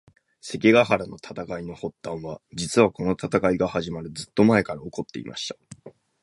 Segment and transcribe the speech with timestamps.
[0.39, 5.53] 関ヶ原の戦いの発端は、実はこの戦いが始まるずっと前から起こっていまし
[5.85, 5.91] た。